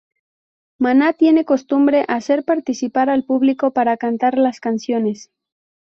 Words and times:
Maná 0.79 1.13
tiene 1.13 1.45
costumbre 1.45 2.05
hacer 2.07 2.43
participar 2.43 3.11
al 3.11 3.23
público 3.23 3.69
para 3.71 3.97
cantar 3.97 4.35
las 4.35 4.59
canciones. 4.59 5.29